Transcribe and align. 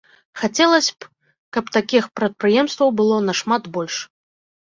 Хацелася 0.43 0.93
б, 1.03 1.09
каб 1.57 1.65
такіх 1.75 2.07
прадпрыемстваў 2.19 2.89
было 3.03 3.19
нашмат 3.29 3.69
больш. 3.77 4.01